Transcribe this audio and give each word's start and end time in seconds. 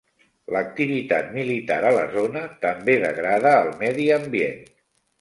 L'activitat 0.53 1.29
militar 1.35 1.77
a 1.91 1.93
la 1.99 2.07
zona 2.17 2.43
també 2.65 2.99
degrada 3.07 3.55
el 3.63 3.73
medi 3.87 4.13
ambient. 4.21 4.63